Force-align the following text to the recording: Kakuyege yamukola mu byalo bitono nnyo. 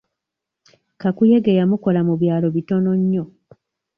Kakuyege 1.01 1.51
yamukola 1.59 1.99
mu 2.07 2.13
byalo 2.21 2.47
bitono 2.55 2.91
nnyo. 3.01 3.23